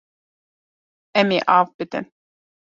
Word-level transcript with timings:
Em 1.19 1.29
ê 1.37 1.39
av 1.57 1.65
bidin. 1.77 2.05